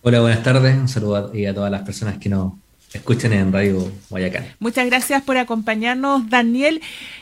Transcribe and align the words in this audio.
Hola, 0.00 0.20
buenas 0.20 0.44
tardes. 0.44 0.76
Un 0.78 0.86
saludo 0.86 1.16
a, 1.16 1.50
a 1.50 1.54
todas 1.54 1.72
las 1.72 1.82
personas 1.82 2.18
que 2.18 2.28
nos 2.28 2.52
escuchen 2.92 3.32
en 3.32 3.52
Radio 3.52 3.90
Guayacán. 4.08 4.46
Muchas 4.60 4.86
gracias 4.86 5.22
por 5.24 5.36
acompañarnos, 5.36 6.30
Daniel. 6.30 6.80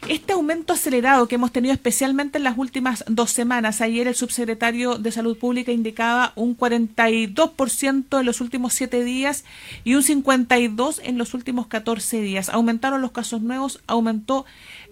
Este 0.09 0.35
aumento 0.35 0.75
acelerado 0.75 1.27
que 1.27 1.37
hemos 1.37 1.53
tenido 1.53 1.73
especialmente 1.73 2.37
en 2.37 2.45
las 2.45 2.59
últimas 2.59 3.03
dos 3.09 3.31
semanas, 3.31 3.81
ayer 3.81 4.07
el 4.07 4.15
subsecretario 4.15 4.99
de 4.99 5.11
Salud 5.11 5.39
Pública 5.39 5.73
indicaba 5.73 6.33
un 6.37 6.55
42% 6.55 8.21
en 8.21 8.27
los 8.27 8.43
últimos 8.43 8.75
siete 8.75 9.03
días 9.03 9.45
y 9.83 9.95
un 9.95 10.03
52% 10.03 11.01
en 11.03 11.17
los 11.17 11.33
últimos 11.33 11.69
14 11.69 12.21
días. 12.21 12.51
Aumentaron 12.51 13.01
los 13.01 13.13
casos 13.13 13.41
nuevos, 13.41 13.81
aumentó 13.87 14.45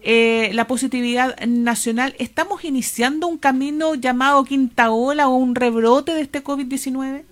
eh, 0.03 0.53
la 0.55 0.66
positividad 0.66 1.39
nacional. 1.46 2.16
¿Estamos 2.19 2.64
iniciando 2.64 3.27
un 3.27 3.37
camino 3.37 3.95
llamado 3.95 4.43
quinta 4.45 4.91
ola 4.91 5.29
o 5.29 5.37
un 5.37 5.55
rebrote 5.55 6.14
de 6.14 6.23
este 6.23 6.43
COVID-19? 6.43 7.25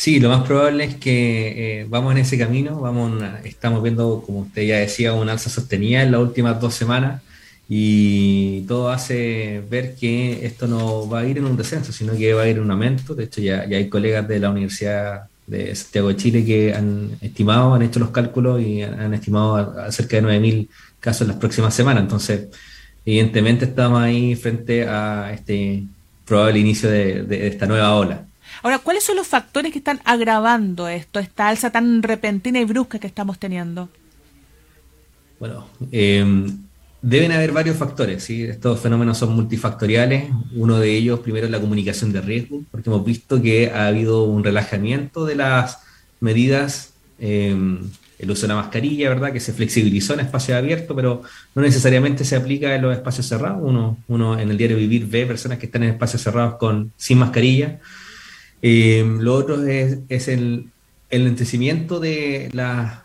Sí, 0.00 0.18
lo 0.18 0.30
más 0.30 0.46
probable 0.46 0.84
es 0.84 0.94
que 0.96 1.80
eh, 1.82 1.86
vamos 1.86 2.12
en 2.12 2.18
ese 2.20 2.38
camino, 2.38 2.80
vamos, 2.80 3.22
estamos 3.44 3.82
viendo, 3.82 4.22
como 4.24 4.40
usted 4.40 4.62
ya 4.62 4.78
decía, 4.78 5.12
un 5.12 5.28
alza 5.28 5.50
sostenida 5.50 6.02
en 6.02 6.12
las 6.12 6.22
últimas 6.22 6.58
dos 6.58 6.74
semanas 6.74 7.20
y 7.68 8.62
todo 8.62 8.88
hace 8.88 9.62
ver 9.68 9.96
que 9.96 10.46
esto 10.46 10.66
no 10.66 11.06
va 11.06 11.20
a 11.20 11.26
ir 11.26 11.36
en 11.36 11.44
un 11.44 11.54
descenso, 11.54 11.92
sino 11.92 12.14
que 12.16 12.32
va 12.32 12.44
a 12.44 12.48
ir 12.48 12.56
en 12.56 12.62
un 12.62 12.70
aumento. 12.70 13.14
De 13.14 13.24
hecho, 13.24 13.42
ya, 13.42 13.66
ya 13.68 13.76
hay 13.76 13.90
colegas 13.90 14.26
de 14.26 14.38
la 14.38 14.48
Universidad 14.50 15.24
de 15.46 15.74
Santiago 15.76 16.08
de 16.08 16.16
Chile 16.16 16.46
que 16.46 16.72
han 16.74 17.10
estimado, 17.20 17.74
han 17.74 17.82
hecho 17.82 18.00
los 18.00 18.10
cálculos 18.10 18.62
y 18.62 18.82
han, 18.82 19.12
estimado 19.12 19.56
a, 19.56 19.92
cerca 19.92 20.16
de 20.16 20.22
9.000 20.22 20.68
casos 20.98 21.22
en 21.22 21.28
las 21.28 21.36
próximas 21.36 21.74
semanas. 21.74 22.04
Entonces, 22.04 22.48
evidentemente 23.04 23.66
estamos 23.66 24.00
ahí 24.00 24.34
frente 24.34 24.88
a 24.88 25.30
este 25.34 25.82
probable 26.24 26.58
inicio 26.58 26.90
de 26.90 27.48
esta 27.48 27.66
nueva 27.66 27.94
ola. 27.96 28.29
Ahora, 28.62 28.78
¿cuáles 28.78 29.04
son 29.04 29.16
los 29.16 29.26
factores 29.26 29.72
que 29.72 29.78
están 29.78 30.00
agravando 30.04 30.88
esto, 30.88 31.18
esta 31.18 31.48
alza 31.48 31.70
tan 31.70 32.02
repentina 32.02 32.60
y 32.60 32.64
brusca 32.64 32.98
que 32.98 33.06
estamos 33.06 33.38
teniendo? 33.38 33.88
Bueno, 35.38 35.66
eh, 35.90 36.24
deben 37.00 37.32
haber 37.32 37.52
varios 37.52 37.76
factores, 37.78 38.22
¿sí? 38.24 38.44
estos 38.44 38.80
fenómenos 38.80 39.16
son 39.16 39.34
multifactoriales. 39.34 40.30
Uno 40.54 40.78
de 40.78 40.94
ellos, 40.94 41.20
primero, 41.20 41.46
es 41.46 41.52
la 41.52 41.60
comunicación 41.60 42.12
de 42.12 42.20
riesgo, 42.20 42.62
porque 42.70 42.90
hemos 42.90 43.04
visto 43.04 43.40
que 43.40 43.70
ha 43.70 43.86
habido 43.86 44.24
un 44.24 44.44
relajamiento 44.44 45.24
de 45.24 45.36
las 45.36 45.78
medidas, 46.20 46.92
eh, 47.18 47.56
el 48.18 48.30
uso 48.30 48.42
de 48.42 48.48
la 48.48 48.56
mascarilla, 48.56 49.08
¿verdad? 49.08 49.32
Que 49.32 49.40
se 49.40 49.54
flexibilizó 49.54 50.12
en 50.12 50.20
espacios 50.20 50.58
abiertos, 50.58 50.94
pero 50.94 51.22
no 51.54 51.62
necesariamente 51.62 52.26
se 52.26 52.36
aplica 52.36 52.74
en 52.74 52.82
los 52.82 52.94
espacios 52.94 53.26
cerrados. 53.26 53.60
Uno, 53.62 53.96
uno 54.08 54.38
en 54.38 54.50
el 54.50 54.58
diario 54.58 54.76
vivir 54.76 55.06
ve 55.06 55.24
personas 55.24 55.56
que 55.56 55.64
están 55.64 55.84
en 55.84 55.90
espacios 55.90 56.20
cerrados 56.20 56.56
con, 56.56 56.92
sin 56.98 57.16
mascarilla 57.16 57.80
eh, 58.62 59.04
lo 59.20 59.34
otro 59.34 59.62
es, 59.64 60.28
el, 60.28 60.66
el 61.10 61.24
lentecimiento 61.24 62.00
de 62.00 62.50
la 62.52 63.04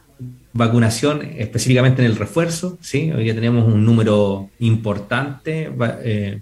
vacunación, 0.53 1.21
específicamente 1.37 2.01
en 2.01 2.11
el 2.11 2.17
refuerzo. 2.17 2.77
¿sí? 2.81 3.11
Hoy 3.11 3.23
día 3.23 3.35
tenemos 3.35 3.65
un 3.65 3.85
número 3.85 4.49
importante 4.59 5.71
eh, 6.03 6.41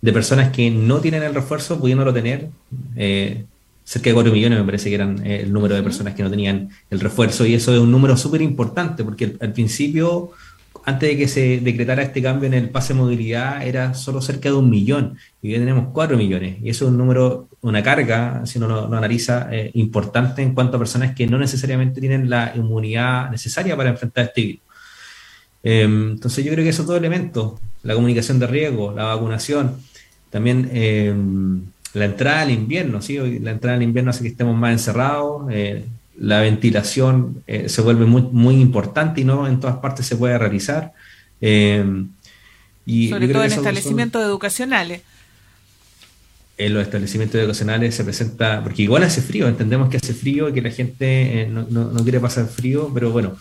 de 0.00 0.12
personas 0.12 0.50
que 0.50 0.70
no 0.70 1.00
tienen 1.00 1.22
el 1.22 1.34
refuerzo, 1.34 1.78
pudiéndolo 1.78 2.12
tener. 2.12 2.48
Eh, 2.96 3.44
cerca 3.84 4.10
de 4.10 4.14
4 4.14 4.32
millones 4.32 4.58
me 4.58 4.64
parece 4.64 4.88
que 4.88 4.94
eran 4.94 5.26
el 5.26 5.52
número 5.52 5.74
de 5.74 5.82
personas 5.82 6.14
que 6.14 6.22
no 6.22 6.30
tenían 6.30 6.70
el 6.90 7.00
refuerzo 7.00 7.44
y 7.44 7.54
eso 7.54 7.74
es 7.74 7.80
un 7.80 7.90
número 7.90 8.16
súper 8.16 8.40
importante 8.40 9.02
porque 9.02 9.36
al 9.40 9.52
principio 9.52 10.30
antes 10.90 11.08
de 11.08 11.16
que 11.16 11.28
se 11.28 11.60
decretara 11.60 12.02
este 12.02 12.22
cambio 12.22 12.46
en 12.46 12.54
el 12.54 12.70
pase 12.70 12.92
de 12.92 13.00
movilidad, 13.00 13.66
era 13.66 13.94
solo 13.94 14.20
cerca 14.20 14.48
de 14.48 14.56
un 14.56 14.68
millón, 14.68 15.16
y 15.40 15.52
hoy 15.52 15.58
tenemos 15.58 15.88
cuatro 15.92 16.16
millones, 16.16 16.58
y 16.62 16.68
eso 16.70 16.84
es 16.84 16.90
un 16.90 16.98
número, 16.98 17.48
una 17.62 17.82
carga, 17.82 18.44
si 18.44 18.58
uno 18.58 18.68
lo, 18.68 18.96
analiza, 18.96 19.48
eh, 19.50 19.70
importante 19.74 20.42
en 20.42 20.54
cuanto 20.54 20.76
a 20.76 20.80
personas 20.80 21.14
que 21.14 21.26
no 21.26 21.38
necesariamente 21.38 22.00
tienen 22.00 22.28
la 22.28 22.52
inmunidad 22.54 23.30
necesaria 23.30 23.76
para 23.76 23.90
enfrentar 23.90 24.26
este 24.26 24.40
virus. 24.42 24.60
Em, 25.62 26.12
entonces 26.12 26.44
yo 26.44 26.52
creo 26.52 26.64
que 26.64 26.70
esos 26.70 26.86
dos 26.86 26.96
elementos, 26.96 27.60
la 27.82 27.94
comunicación 27.94 28.38
de 28.38 28.46
riesgo, 28.46 28.92
la 28.92 29.04
vacunación, 29.04 29.76
también 30.30 30.70
em, 30.72 31.62
la 31.94 32.04
entrada 32.06 32.42
al 32.42 32.50
invierno, 32.50 33.02
¿sí? 33.02 33.16
la 33.40 33.50
entrada 33.52 33.76
al 33.76 33.82
invierno 33.82 34.10
hace 34.10 34.22
que 34.22 34.28
estemos 34.28 34.56
más 34.56 34.72
encerrados, 34.72 35.50
eh, 35.50 35.84
la 36.20 36.40
ventilación 36.40 37.42
eh, 37.46 37.70
se 37.70 37.80
vuelve 37.80 38.04
muy, 38.04 38.20
muy 38.20 38.56
importante 38.56 39.22
y 39.22 39.24
no 39.24 39.48
en 39.48 39.58
todas 39.58 39.76
partes 39.76 40.04
se 40.04 40.16
puede 40.16 40.36
realizar. 40.36 40.92
Eh, 41.40 42.04
y 42.84 43.08
Sobre 43.08 43.28
todo 43.28 43.42
en 43.42 43.52
establecimientos 43.52 44.22
educacionales. 44.22 45.00
En 46.58 46.74
los 46.74 46.82
establecimientos 46.82 47.40
educacionales 47.40 47.94
se 47.94 48.04
presenta, 48.04 48.62
porque 48.62 48.82
igual 48.82 49.02
hace 49.02 49.22
frío, 49.22 49.48
entendemos 49.48 49.88
que 49.88 49.96
hace 49.96 50.12
frío 50.12 50.50
y 50.50 50.52
que 50.52 50.60
la 50.60 50.70
gente 50.70 51.42
eh, 51.42 51.46
no, 51.46 51.62
no, 51.70 52.02
quiere 52.02 52.20
pasar 52.20 52.46
frío, 52.48 52.90
pero 52.92 53.12
bueno, 53.12 53.36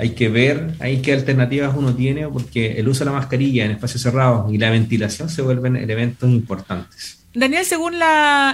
hay 0.00 0.10
que 0.10 0.28
ver 0.28 0.74
ahí 0.80 1.02
qué 1.02 1.12
alternativas 1.12 1.74
uno 1.76 1.94
tiene, 1.94 2.26
porque 2.28 2.72
el 2.72 2.88
uso 2.88 3.00
de 3.00 3.10
la 3.10 3.16
mascarilla 3.16 3.64
en 3.64 3.72
espacios 3.72 4.02
cerrados 4.02 4.52
y 4.52 4.58
la 4.58 4.70
ventilación 4.70 5.28
se 5.28 5.42
vuelven 5.42 5.76
elementos 5.76 6.28
importantes. 6.28 7.20
Daniel, 7.32 7.64
según 7.64 7.94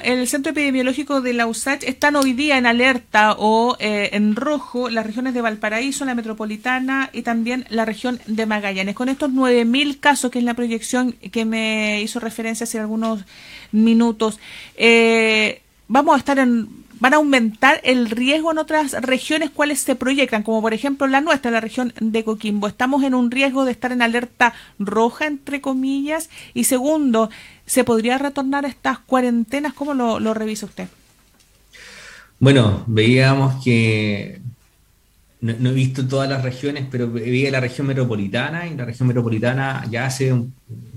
el 0.02 0.28
Centro 0.28 0.52
Epidemiológico 0.52 1.22
de 1.22 1.32
la 1.32 1.46
USACH, 1.46 1.84
están 1.84 2.14
hoy 2.14 2.34
día 2.34 2.58
en 2.58 2.66
alerta 2.66 3.34
o 3.38 3.74
eh, 3.78 4.10
en 4.12 4.36
rojo 4.36 4.90
las 4.90 5.06
regiones 5.06 5.32
de 5.32 5.40
Valparaíso, 5.40 6.04
la 6.04 6.14
metropolitana 6.14 7.08
y 7.10 7.22
también 7.22 7.64
la 7.70 7.86
región 7.86 8.20
de 8.26 8.44
Magallanes. 8.44 8.94
Con 8.94 9.08
estos 9.08 9.30
9.000 9.30 9.98
casos, 9.98 10.30
que 10.30 10.40
es 10.40 10.44
la 10.44 10.52
proyección 10.52 11.12
que 11.12 11.46
me 11.46 12.02
hizo 12.02 12.20
referencia 12.20 12.64
hace 12.64 12.78
algunos 12.78 13.24
minutos, 13.72 14.38
eh, 14.76 15.62
vamos 15.88 16.14
a 16.14 16.18
estar 16.18 16.38
en 16.38 16.85
van 16.98 17.14
a 17.14 17.16
aumentar 17.16 17.80
el 17.84 18.10
riesgo 18.10 18.52
en 18.52 18.58
otras 18.58 18.92
regiones 18.92 19.50
cuáles 19.50 19.80
se 19.80 19.94
proyectan, 19.94 20.42
como 20.42 20.62
por 20.62 20.74
ejemplo 20.74 21.06
la 21.06 21.20
nuestra, 21.20 21.50
la 21.50 21.60
región 21.60 21.92
de 22.00 22.24
Coquimbo. 22.24 22.68
Estamos 22.68 23.02
en 23.04 23.14
un 23.14 23.30
riesgo 23.30 23.64
de 23.64 23.72
estar 23.72 23.92
en 23.92 24.02
alerta 24.02 24.54
roja, 24.78 25.26
entre 25.26 25.60
comillas. 25.60 26.30
Y 26.54 26.64
segundo, 26.64 27.30
¿se 27.66 27.84
podría 27.84 28.18
retornar 28.18 28.64
a 28.64 28.68
estas 28.68 28.98
cuarentenas? 28.98 29.74
¿Cómo 29.74 29.94
lo, 29.94 30.20
lo 30.20 30.34
revisa 30.34 30.66
usted? 30.66 30.88
Bueno, 32.38 32.84
veíamos 32.86 33.62
que 33.64 34.40
no, 35.40 35.70
he 35.70 35.72
visto 35.72 36.06
todas 36.06 36.28
las 36.28 36.42
regiones, 36.42 36.86
pero 36.90 37.10
veía 37.10 37.50
la 37.50 37.60
región 37.60 37.86
metropolitana 37.86 38.66
y 38.66 38.74
la 38.74 38.84
región 38.84 39.06
metropolitana 39.08 39.84
ya 39.90 40.06
hace 40.06 40.34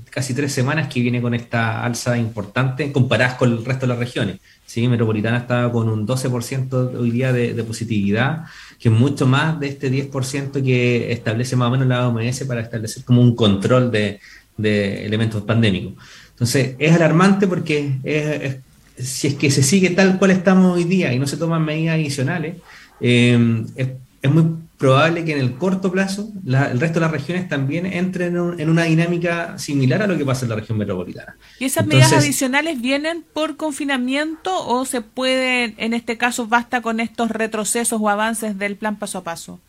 casi 0.10 0.34
tres 0.34 0.52
semanas 0.52 0.88
que 0.88 1.02
viene 1.02 1.22
con 1.22 1.34
esta 1.34 1.84
alza 1.84 2.18
importante 2.18 2.92
comparadas 2.92 3.36
con 3.36 3.52
el 3.52 3.66
resto 3.66 3.86
de 3.86 3.90
las 3.90 4.00
regiones. 4.00 4.40
¿sí? 4.66 4.88
Metropolitana 4.88 5.38
estaba 5.38 5.72
con 5.72 5.90
un 5.90 6.08
12% 6.08 6.98
hoy 6.98 7.12
día 7.12 7.32
de, 7.32 7.64
positividad, 7.64 8.46
que 8.80 8.90
es 8.90 8.96
mucho 8.96 9.26
más 9.26 9.60
de 9.60 9.68
este 9.68 9.92
10% 9.92 10.64
que 10.64 11.12
establece 11.12 11.56
más 11.56 11.68
o 11.68 11.72
menos 11.72 11.88
la 11.88 12.08
OMS 12.08 12.44
para 12.46 12.62
establecer 12.62 13.04
como 13.04 13.22
un 13.22 13.36
control 13.36 13.92
de, 13.92 14.20
elementos 14.58 15.42
pandémicos. 15.44 15.94
Entonces, 16.32 16.76
es 16.80 16.94
alarmante 16.94 17.48
porque 17.48 18.60
si 18.98 19.28
es 19.28 19.36
que 19.36 19.50
se 19.52 19.64
sigue 19.64 19.92
tal 19.92 20.20
cual 20.20 20.32
estamos 20.32 20.76
hoy 20.76 20.84
día 20.84 21.14
y 21.14 21.20
no 21.20 21.28
se 21.28 21.38
toman 21.38 21.64
medidas 21.64 21.96
adicionales, 21.96 22.58
eh, 23.00 23.64
es, 23.76 23.88
es 24.22 24.32
muy 24.32 24.44
probable 24.80 25.26
que 25.26 25.34
en 25.34 25.40
el 25.40 25.56
corto 25.56 25.92
plazo 25.92 26.32
el 26.48 26.80
resto 26.80 26.96
de 26.96 27.02
las 27.02 27.12
regiones 27.12 27.50
también 27.50 27.86
entren 27.86 28.36
en, 28.58 28.70
una 28.70 28.84
dinámica 28.84 29.60
similar 29.60 30.02
a 30.02 30.08
lo 30.08 30.18
que 30.18 30.24
pasa 30.24 30.46
en 30.46 30.50
la 30.52 30.56
región 30.56 30.78
metropolitana. 30.78 31.36
¿Y 31.60 31.66
esas 31.66 31.86
medidas 31.86 32.14
adicionales 32.14 32.82
vienen 32.82 33.26
por 33.34 33.58
confinamiento 33.58 34.52
o 34.66 34.86
se 34.86 35.02
puede, 35.02 35.76
en 35.78 35.94
este 35.94 36.18
caso, 36.18 36.48
basta 36.48 36.82
con 36.82 37.02
estos 37.02 37.30
retrocesos 37.30 38.00
o 38.02 38.08
avances 38.08 38.58
del 38.58 38.78
plan 38.78 38.96
paso 38.96 39.18
a 39.18 39.24
paso? 39.26 39.60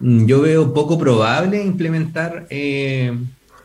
Mm, 0.00 0.24
yo 0.24 0.40
veo 0.40 0.72
poco 0.72 0.98
probable 0.98 1.62
implementar 1.62 2.46
eh, 2.48 3.14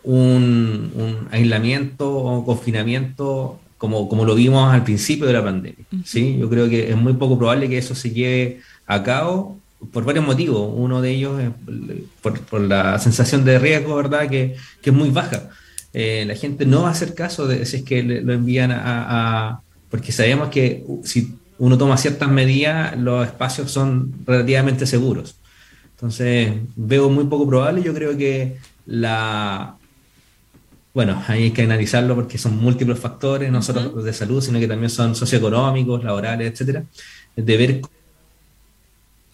un, 0.03 1.27
aislamiento 1.31 2.17
o 2.17 2.45
confinamiento 2.45 3.61
como, 3.77 4.09
como 4.09 4.25
lo 4.25 4.35
vimos 4.35 4.73
al 4.73 4.83
principio 4.83 5.25
de 5.25 5.33
la 5.33 5.43
pandemia. 5.43 5.85
¿sí? 6.03 6.35
Yo 6.37 6.49
creo 6.49 6.67
que 6.67 6.89
es 6.89 6.97
muy 6.97 7.13
poco 7.13 7.37
probable 7.37 7.69
que 7.69 7.77
eso 7.77 7.95
se 7.95 8.11
lleve 8.11 8.59
a 8.85 9.03
cabo 9.03 9.62
por 9.91 10.05
varios 10.05 10.25
motivos. 10.25 10.71
Uno 10.75 11.01
de 11.01 11.11
ellos 11.11 11.41
es 11.41 11.49
por, 12.21 12.61
la 12.61 12.99
sensación 12.99 13.43
de 13.45 13.59
riesgo, 13.59 13.95
¿verdad? 13.95 14.29
Que, 14.29 14.55
es 14.83 14.93
muy 14.93 15.09
baja. 15.09 15.49
Eh, 15.93 16.23
la 16.25 16.35
gente 16.35 16.65
no 16.65 16.83
va 16.83 16.89
a 16.89 16.91
hacer 16.91 17.13
caso 17.13 17.47
de 17.47 17.65
si 17.65 17.77
es 17.77 17.83
que 17.83 18.01
lo 18.03 18.33
envían 18.33 18.71
a, 18.71 19.61
Porque 19.89 20.11
sabemos 20.11 20.49
que 20.49 20.83
si 21.03 21.35
uno 21.59 21.77
toma 21.77 21.97
ciertas 21.97 22.29
medidas, 22.29 22.97
los 22.97 23.25
espacios 23.25 23.71
son 23.71 24.13
relativamente 24.25 24.85
seguros. 24.85 25.35
Entonces, 25.95 26.53
veo 26.75 27.09
muy 27.09 27.25
poco 27.25 27.47
probable. 27.47 27.81
Yo 27.83 27.93
creo 27.93 28.17
que 28.17 28.57
la... 28.85 29.77
Bueno, 30.93 31.23
hay 31.27 31.51
que 31.51 31.63
analizarlo 31.63 32.13
porque 32.13 32.37
son 32.37 32.57
múltiples 32.57 32.99
factores, 32.99 33.51
no 33.51 33.61
solo 33.63 33.89
de 34.03 34.13
salud, 34.13 34.43
sino 34.43 34.59
que 34.59 34.67
también 34.67 34.91
son 34.91 35.15
socioeconómicos, 35.15 36.03
laborales, 36.03 36.51
etcétera, 36.51 36.83
de 37.35 37.57
ver 37.57 37.81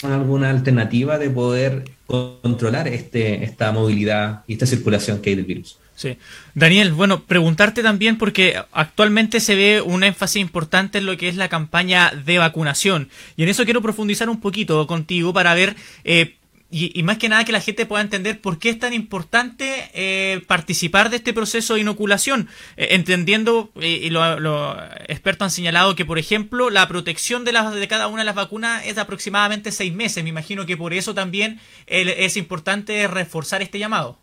alguna 0.03 0.49
alternativa 0.49 1.17
de 1.17 1.29
poder 1.29 1.91
controlar 2.05 2.87
este, 2.87 3.43
esta 3.43 3.71
movilidad 3.71 4.43
y 4.47 4.53
esta 4.53 4.65
circulación 4.65 5.21
que 5.21 5.31
hay 5.31 5.35
del 5.35 5.45
virus. 5.45 5.77
Sí. 5.99 6.17
Daniel, 6.55 6.93
bueno, 6.93 7.23
preguntarte 7.23 7.83
también 7.83 8.17
porque 8.17 8.55
actualmente 8.71 9.41
se 9.41 9.55
ve 9.55 9.81
un 9.81 10.05
énfasis 10.05 10.41
importante 10.41 10.99
en 10.99 11.05
lo 11.05 11.17
que 11.17 11.27
es 11.27 11.35
la 11.35 11.49
campaña 11.49 12.11
de 12.25 12.37
vacunación. 12.37 13.09
Y 13.35 13.43
en 13.43 13.49
eso 13.49 13.65
quiero 13.65 13.81
profundizar 13.81 14.29
un 14.29 14.39
poquito 14.39 14.87
contigo 14.87 15.33
para 15.33 15.53
ver, 15.55 15.75
eh, 16.05 16.37
y, 16.71 17.01
más 17.01 17.17
que 17.17 17.29
nada 17.29 17.45
que 17.45 17.51
la 17.51 17.61
gente 17.61 17.87
pueda 17.87 18.03
entender 18.03 18.41
por 18.41 18.59
qué 18.59 18.69
es 18.69 18.77
tan 18.77 18.93
importante 18.93 19.89
eh, 19.93 20.41
participar 20.45 21.09
de 21.09 21.17
este 21.17 21.33
proceso 21.33 21.73
de 21.73 21.81
inoculación. 21.81 22.47
Eh, 22.77 22.89
entendiendo, 22.91 23.71
y 23.81 24.09
los 24.11 24.77
expertos 25.07 25.45
han 25.45 25.51
señalado 25.51 25.95
que, 25.95 26.05
por 26.05 26.19
ejemplo, 26.19 26.69
la 26.69 26.87
protección 26.87 27.43
de, 27.43 27.53
las, 27.53 27.73
de 27.73 27.87
cada 27.87 28.07
una 28.07 28.21
de 28.21 28.25
las 28.25 28.35
vacunas 28.35 28.85
es 28.85 28.95
de 28.95 29.01
aproximadamente 29.01 29.71
seis 29.71 29.93
meses. 29.93 30.23
Me 30.23 30.29
imagino 30.29 30.67
que 30.67 30.77
por 30.77 30.93
eso 30.93 31.15
también 31.15 31.59
es 31.87 32.37
importante 32.37 33.07
reforzar 33.07 33.63
este 33.63 33.79
llamado. 33.79 34.19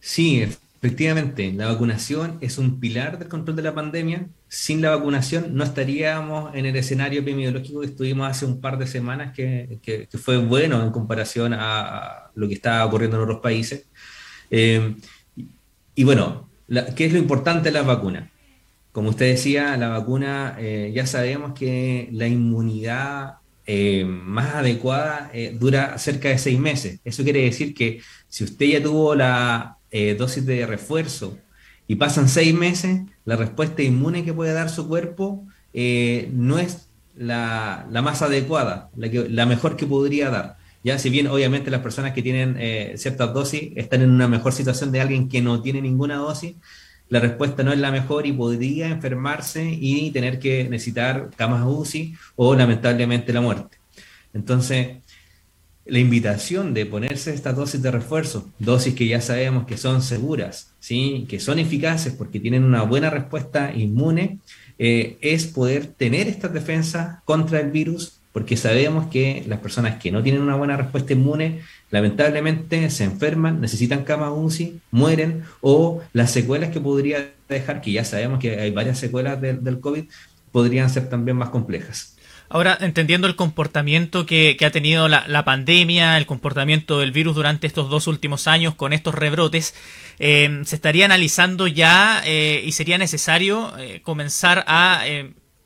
Sí, 0.00 0.42
efectivamente, 0.42 1.52
la 1.52 1.66
vacunación 1.66 2.38
es 2.40 2.58
un 2.58 2.80
pilar 2.80 3.18
del 3.18 3.28
control 3.28 3.56
de 3.56 3.62
la 3.62 3.74
pandemia. 3.74 4.26
Sin 4.50 4.80
la 4.80 4.96
vacunación 4.96 5.54
no 5.54 5.62
estaríamos 5.62 6.54
en 6.54 6.64
el 6.64 6.74
escenario 6.74 7.20
epidemiológico 7.20 7.80
que 7.80 7.86
estuvimos 7.86 8.30
hace 8.30 8.46
un 8.46 8.62
par 8.62 8.78
de 8.78 8.86
semanas, 8.86 9.34
que, 9.34 10.08
fue 10.18 10.38
bueno 10.38 10.82
en 10.82 10.90
comparación 10.90 11.52
a 11.54 12.30
lo 12.34 12.48
que 12.48 12.54
está 12.54 12.84
ocurriendo 12.86 13.18
en 13.18 13.24
otros 13.24 13.40
países. 13.40 13.84
Eh, 14.50 14.96
y 15.94 16.04
bueno, 16.04 16.48
¿qué 16.96 17.04
es 17.04 17.12
lo 17.12 17.18
importante 17.18 17.68
de 17.68 17.72
la 17.72 17.82
vacuna? 17.82 18.30
Como 18.92 19.10
usted 19.10 19.26
decía, 19.26 19.76
la 19.76 19.88
vacuna 19.88 20.56
eh, 20.58 20.92
ya 20.94 21.06
sabemos 21.06 21.52
que 21.52 22.08
la 22.12 22.26
inmunidad 22.26 23.34
eh, 23.66 24.06
más 24.06 24.54
adecuada 24.54 25.30
dura 25.60 25.98
cerca 25.98 26.30
de 26.30 26.38
seis 26.38 26.58
meses. 26.58 27.00
Eso 27.04 27.22
quiere 27.22 27.42
decir 27.42 27.74
que 27.74 28.00
si 28.28 28.44
usted 28.44 28.64
ya 28.66 28.82
tuvo 28.82 29.14
la 29.14 29.76
dosis 30.16 30.46
de 30.46 30.66
refuerzo 30.66 31.36
y 31.88 31.96
pasan 31.96 32.28
seis 32.28 32.54
meses, 32.54 33.00
la 33.24 33.34
respuesta 33.34 33.82
inmune 33.82 34.24
que 34.24 34.34
puede 34.34 34.52
dar 34.52 34.68
su 34.68 34.86
cuerpo 34.86 35.46
eh, 35.72 36.28
no 36.32 36.58
es 36.58 36.90
la, 37.16 37.88
más 37.90 38.20
adecuada, 38.22 38.90
la, 38.94 39.10
que, 39.10 39.28
la 39.28 39.46
mejor 39.46 39.76
que 39.76 39.86
podría 39.86 40.28
dar. 40.30 40.58
Ya, 40.84 40.98
si 40.98 41.10
bien 41.10 41.26
obviamente 41.26 41.70
las 41.70 41.80
personas 41.80 42.12
que 42.12 42.22
tienen 42.22 42.56
eh, 42.58 42.94
ciertas 42.96 43.32
dosis 43.34 43.72
están 43.74 44.02
en 44.02 44.10
una 44.10 44.28
mejor 44.28 44.52
situación 44.52 44.92
de 44.92 45.00
alguien 45.00 45.28
que 45.28 45.40
no 45.40 45.62
tiene 45.62 45.80
ninguna 45.80 46.16
dosis, 46.16 46.54
la 47.08 47.20
respuesta 47.20 47.62
no 47.62 47.72
es 47.72 47.78
la 47.78 47.90
mejor 47.90 48.26
y 48.26 48.32
podría 48.32 48.88
enfermarse 48.88 49.64
y 49.68 50.10
tener 50.10 50.38
que 50.38 50.68
necesitar 50.68 51.30
camas 51.36 51.64
UCI 51.66 52.14
o 52.36 52.54
lamentablemente 52.54 53.32
la 53.32 53.40
muerte. 53.40 53.78
Entonces, 54.34 54.98
la 55.88 55.98
invitación 55.98 56.74
de 56.74 56.84
ponerse 56.86 57.32
estas 57.32 57.56
dosis 57.56 57.82
de 57.82 57.90
refuerzo, 57.90 58.46
dosis 58.58 58.94
que 58.94 59.08
ya 59.08 59.22
sabemos 59.22 59.66
que 59.66 59.78
son 59.78 60.02
seguras, 60.02 60.74
¿sí? 60.80 61.26
que 61.28 61.40
son 61.40 61.58
eficaces 61.58 62.12
porque 62.12 62.40
tienen 62.40 62.64
una 62.64 62.82
buena 62.82 63.08
respuesta 63.08 63.72
inmune, 63.74 64.38
eh, 64.78 65.16
es 65.22 65.46
poder 65.46 65.86
tener 65.86 66.28
estas 66.28 66.52
defensas 66.52 67.22
contra 67.24 67.60
el 67.60 67.70
virus, 67.70 68.20
porque 68.32 68.58
sabemos 68.58 69.06
que 69.06 69.42
las 69.48 69.60
personas 69.60 69.98
que 69.98 70.12
no 70.12 70.22
tienen 70.22 70.42
una 70.42 70.56
buena 70.56 70.76
respuesta 70.76 71.14
inmune, 71.14 71.62
lamentablemente 71.90 72.90
se 72.90 73.04
enferman, 73.04 73.60
necesitan 73.60 74.04
cama 74.04 74.30
UCI, 74.30 74.80
mueren, 74.90 75.44
o 75.62 76.02
las 76.12 76.30
secuelas 76.30 76.70
que 76.70 76.80
podría 76.80 77.32
dejar, 77.48 77.80
que 77.80 77.92
ya 77.92 78.04
sabemos 78.04 78.38
que 78.40 78.60
hay 78.60 78.70
varias 78.70 78.98
secuelas 78.98 79.40
del 79.40 79.80
COVID, 79.80 80.04
podrían 80.52 80.90
ser 80.90 81.08
también 81.08 81.38
más 81.38 81.48
complejas. 81.48 82.17
Ahora, 82.50 82.78
entendiendo 82.80 83.26
el 83.26 83.36
comportamiento 83.36 84.24
que, 84.24 84.56
ha 84.64 84.70
tenido 84.70 85.06
la, 85.08 85.44
pandemia, 85.44 86.16
el 86.16 86.24
comportamiento 86.24 86.98
del 86.98 87.12
virus 87.12 87.34
durante 87.34 87.66
estos 87.66 87.90
dos 87.90 88.06
últimos 88.06 88.46
años 88.46 88.74
con 88.74 88.94
estos 88.94 89.14
rebrotes, 89.14 89.74
eh, 90.18 90.62
se 90.64 90.76
estaría 90.76 91.04
analizando 91.04 91.66
ya 91.66 92.22
eh, 92.24 92.62
y 92.64 92.72
sería 92.72 92.96
necesario 92.96 93.76
eh, 93.78 94.00
comenzar 94.02 94.64
a 94.66 95.04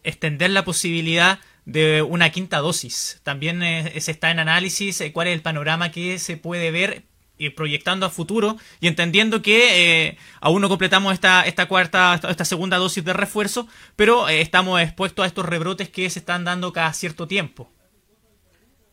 extender 0.03 0.51
la 0.51 0.65
posibilidad 0.65 1.39
de 1.67 2.03
una 2.03 2.31
quinta 2.31 2.59
dosis. 2.59 3.21
También 3.23 3.61
se 4.01 4.11
está 4.11 4.33
en 4.33 4.41
análisis 4.41 5.05
cuál 5.13 5.29
es 5.29 5.35
el 5.35 5.43
panorama 5.43 5.93
que 5.93 6.19
se 6.19 6.37
puede 6.37 6.73
ver 6.73 7.05
proyectando 7.51 8.07
a 8.07 8.11
futuro 8.11 8.57
y 8.81 8.87
entendiendo 8.87 9.43
que 9.43 10.07
eh, 10.07 10.19
aún 10.41 10.63
no 10.63 10.69
completamos 10.69 11.13
esta, 11.13 11.43
esta 11.43 11.67
cuarta, 11.67 12.21
esta 12.29 12.45
segunda 12.45 12.79
dosis 12.79 13.05
de 13.05 13.13
refuerzo, 13.13 13.69
pero 13.97 14.29
eh, 14.29 14.41
estamos 14.41 14.81
expuestos 14.81 15.25
a 15.25 15.27
estos 15.27 15.47
rebrotes 15.47 15.89
que 15.89 16.09
se 16.11 16.19
están 16.19 16.45
dando 16.45 16.73
cada 16.73 16.93
cierto 16.93 17.27
tiempo. 17.27 17.71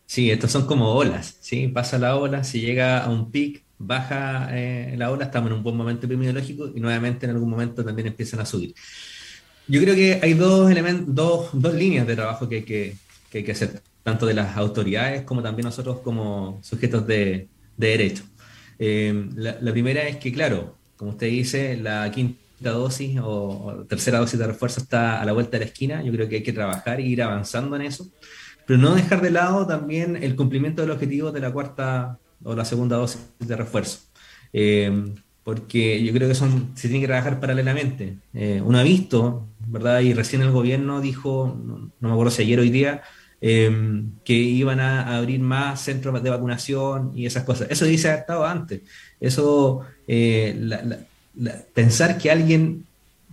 Sí, 0.06 0.32
estos 0.32 0.52
son 0.52 0.66
como 0.66 0.92
olas, 0.94 1.38
¿sí? 1.40 1.68
Pasa 1.68 2.00
la 2.00 2.16
ola, 2.16 2.44
si 2.44 2.62
llega 2.62 3.04
a 3.04 3.10
un 3.10 3.30
pic, 3.30 3.64
baja 3.78 4.50
eh, 4.52 4.96
la 4.98 5.12
ola, 5.12 5.26
estamos 5.26 5.52
en 5.52 5.58
un 5.58 5.64
buen 5.64 5.78
momento 5.78 6.08
epidemiológico 6.08 6.72
y 6.76 6.80
nuevamente 6.80 7.28
en 7.28 7.32
algún 7.34 7.50
momento 7.50 7.86
también 7.86 8.08
empiezan 8.08 8.40
a 8.40 8.46
subir. 8.46 8.74
Yo 9.68 9.80
creo 9.82 9.94
que 9.94 10.20
hay 10.22 10.34
dos 10.34 10.72
dos, 11.06 11.50
dos 11.54 11.74
líneas 11.76 12.08
de 12.08 12.16
trabajo 12.16 12.50
que 12.50 12.56
hay 12.56 12.64
que, 12.64 12.96
que 13.30 13.38
hay 13.38 13.44
que 13.44 13.52
hacer, 13.52 13.84
tanto 14.02 14.26
de 14.26 14.34
las 14.34 14.58
autoridades 14.58 15.22
como 15.22 15.44
también 15.44 15.66
nosotros 15.66 16.00
como 16.00 16.60
sujetos 16.64 17.06
de 17.06 17.48
derecho. 17.78 18.24
Eh, 18.80 19.30
la, 19.36 19.72
primera 19.72 20.08
es 20.08 20.18
que, 20.18 20.32
claro, 20.32 20.76
como 20.96 21.12
usted 21.12 21.28
dice, 21.28 21.78
la 21.78 22.10
quinta 22.12 22.72
dosis 22.72 23.20
o, 23.22 23.86
tercera 23.88 24.20
dosis 24.20 24.40
de 24.40 24.48
refuerzo 24.48 24.80
está 24.80 25.22
a 25.22 25.26
la 25.26 25.34
vuelta 25.34 25.52
de 25.52 25.60
la 25.60 25.66
esquina. 25.66 26.02
Yo 26.02 26.12
creo 26.12 26.28
que 26.30 26.38
hay 26.38 26.44
que 26.44 26.54
trabajar 26.54 27.00
e 27.00 27.04
ir 27.04 27.22
avanzando 27.22 27.76
en 27.76 27.84
eso, 27.84 28.10
pero 28.66 28.80
no 28.80 28.96
dejar 28.96 29.22
de 29.22 29.32
lado 29.32 29.68
también 29.68 30.16
el 30.16 30.36
cumplimiento 30.36 30.82
del 30.82 30.92
objetivo 30.92 31.32
de 31.32 31.42
la 31.42 31.52
cuarta 31.52 32.18
o 32.44 32.56
la 32.56 32.66
segunda 32.66 32.98
dosis 32.98 33.22
de 33.40 33.56
refuerzo. 33.56 34.00
Eh, 34.54 35.14
porque 35.44 36.04
yo 36.04 36.14
creo 36.14 36.28
que 36.28 36.36
son, 36.36 36.72
se 36.76 36.88
tiene 36.88 37.02
que 37.02 37.08
trabajar 37.08 37.40
paralelamente. 37.40 38.18
Eh, 38.34 38.62
uno 38.64 38.78
ha 38.78 38.84
visto, 38.84 39.48
¿verdad? 39.68 40.02
Y 40.02 40.14
recién 40.14 40.42
el 40.42 40.52
gobierno 40.52 41.02
dijo, 41.02 41.58
no, 41.66 41.92
no 42.00 42.08
me 42.08 42.12
acuerdo 42.12 42.32
si 42.32 42.44
ayer 42.44 42.60
o 42.60 42.62
hoy 42.62 42.70
día, 42.70 43.02
Em, 43.42 44.12
que 44.26 44.34
iban 44.34 44.82
a 44.82 45.16
abrir 45.18 45.40
más 45.40 45.82
centros 45.82 46.22
de 46.22 46.30
vacunación 46.30 47.14
y 47.16 47.26
esas 47.26 47.44
cosas. 47.44 47.68
Eso 47.70 47.86
dice 47.86 48.14
estado 48.14 48.46
antes. 48.46 48.82
Eso, 49.22 49.82
eh, 50.08 50.60
pensar 51.74 52.18
que 52.18 52.32
alguien, 52.32 52.86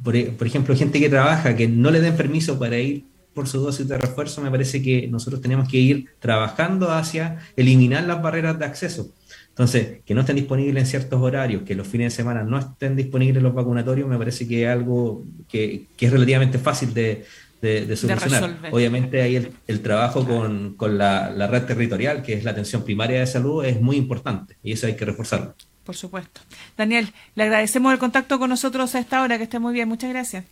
por, 0.05 0.15
ejemplo, 0.15 0.77
gente 0.77 1.01
que 1.01 1.09
trabaja, 1.09 1.57
que 1.57 1.67
no 1.67 1.91
le 1.91 2.01
den 2.01 2.17
permiso 2.17 2.57
para 2.57 2.79
ir 2.79 3.05
por 3.35 3.49
su 3.49 3.59
dosis 3.61 3.89
de 3.89 3.99
refuerzo, 3.99 4.41
me 4.43 4.51
parece 4.51 4.81
que 4.81 5.09
nosotros 5.09 5.43
tenemos 5.43 5.69
que 5.69 5.79
ir 5.79 6.07
trabajando 6.21 6.93
hacia 6.93 7.39
eliminar 7.57 8.05
las 8.05 8.23
barreras 8.23 8.59
de 8.61 8.65
acceso. 8.65 9.11
Entonces, 9.49 10.03
que 10.05 10.15
no 10.15 10.21
estén 10.21 10.37
disponibles 10.37 10.85
en 10.85 10.87
ciertos 10.87 11.21
horarios, 11.21 11.63
que 11.63 11.75
los 11.75 11.87
fines 11.87 12.13
de 12.13 12.17
semana 12.17 12.45
no 12.45 12.59
estén 12.59 12.95
disponibles 12.95 13.43
los 13.43 13.55
vacunatorios, 13.55 14.09
me 14.09 14.19
parece 14.19 14.47
que 14.47 14.65
es 14.65 14.69
algo 14.69 15.25
que 15.49 15.87
es 15.99 16.13
relativamente 16.13 16.59
fácil 16.59 16.95
de, 16.95 17.25
de, 17.61 17.97
solucionar. 17.97 18.59
Obviamente 18.71 19.23
ahí 19.23 19.51
el, 19.67 19.81
trabajo 19.83 20.27
con, 20.27 20.99
la, 20.99 21.47
red 21.47 21.65
territorial, 21.65 22.23
que 22.23 22.35
es 22.35 22.45
la 22.45 22.53
atención 22.53 22.85
primaria 22.85 23.21
de 23.21 23.27
salud, 23.27 23.65
es 23.65 23.81
muy 23.81 23.97
importante 23.97 24.57
y 24.63 24.73
eso 24.73 24.87
hay 24.87 24.97
que 24.97 25.05
reforzarlo. 25.05 25.55
Por 25.85 25.97
supuesto. 25.97 26.41
Daniel, 26.77 27.13
le 27.35 27.45
agradecemos 27.45 27.93
el 27.93 27.99
contacto 27.99 28.39
con 28.39 28.51
nosotros 28.51 28.95
a 28.95 28.99
esta 28.99 29.23
hora, 29.23 29.39
que 29.39 29.45
esté 29.45 29.59
muy 29.59 29.73
bien. 29.73 29.89
Muchas 29.89 30.11
gracias. 30.11 30.45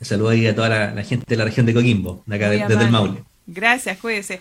Saludos 0.00 0.32
ahí 0.32 0.46
a 0.46 0.54
toda 0.54 0.68
la, 0.68 1.02
gente 1.02 1.24
de 1.26 1.36
la 1.36 1.44
región 1.44 1.66
de 1.66 1.74
Coquimbo, 1.74 2.22
de 2.24 2.36
acá 2.36 2.48
desde 2.48 2.84
el 2.84 2.90
Maule. 2.90 3.24
Gracias, 3.50 3.98
cuídese. 3.98 4.40